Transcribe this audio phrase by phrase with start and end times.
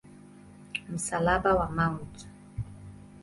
[0.89, 2.27] Msalaba wa Mt.